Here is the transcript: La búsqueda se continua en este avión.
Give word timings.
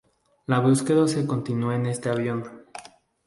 La 0.47 0.57
búsqueda 0.59 1.07
se 1.07 1.27
continua 1.27 1.75
en 1.75 1.85
este 1.85 2.09
avión. 2.09 2.65